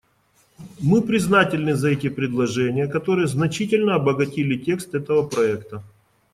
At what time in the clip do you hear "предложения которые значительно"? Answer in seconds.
2.09-3.93